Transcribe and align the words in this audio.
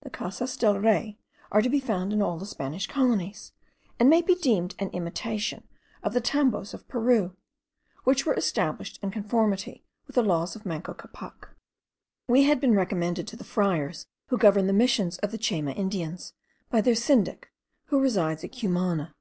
The 0.00 0.08
Casas 0.08 0.56
del 0.56 0.78
Rey 0.78 1.18
are 1.52 1.60
to 1.60 1.68
be 1.68 1.80
found 1.80 2.10
in 2.10 2.22
all 2.22 2.38
the 2.38 2.46
Spanish 2.46 2.86
colonies, 2.86 3.52
and 4.00 4.08
may 4.08 4.22
be 4.22 4.34
deemed 4.34 4.74
an 4.78 4.88
imitation 4.94 5.68
of 6.02 6.14
the 6.14 6.20
tambos 6.22 6.72
of 6.72 6.88
Peru, 6.88 7.36
which 8.04 8.24
were 8.24 8.32
established 8.32 8.98
in 9.02 9.10
conformity 9.10 9.84
with 10.06 10.16
the 10.16 10.22
laws 10.22 10.56
of 10.56 10.64
Manco 10.64 10.94
Capac. 10.94 11.50
We 12.26 12.44
had 12.44 12.58
been 12.58 12.74
recommended 12.74 13.28
to 13.28 13.36
the 13.36 13.44
friars 13.44 14.06
who 14.28 14.38
govern 14.38 14.66
the 14.66 14.72
Missions 14.72 15.18
of 15.18 15.30
the 15.30 15.36
Chayma 15.38 15.72
Indians, 15.76 16.32
by 16.70 16.80
their 16.80 16.94
syndic, 16.94 17.52
who 17.88 18.00
resides 18.00 18.42
at 18.44 18.52
Cumana. 18.58 19.14